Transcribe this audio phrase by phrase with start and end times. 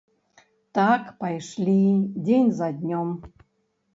[0.77, 1.77] Так пайшлі
[2.25, 3.09] дзень за днём.